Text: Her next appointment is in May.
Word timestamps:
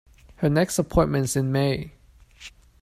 Her 0.37 0.49
next 0.49 0.79
appointment 0.79 1.25
is 1.25 1.35
in 1.35 1.51
May. 1.51 1.91